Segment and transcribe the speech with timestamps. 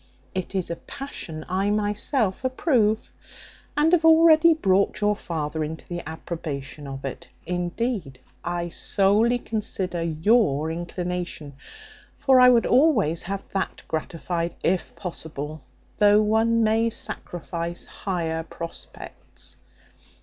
[0.33, 3.11] It is a passion I myself approve,
[3.77, 7.29] and have already brought your father into the approbation of it.
[7.45, 11.53] Indeed, I solely consider your inclination;
[12.17, 15.61] for I would always have that gratified, if possible,
[15.99, 19.55] though one may sacrifice higher prospects.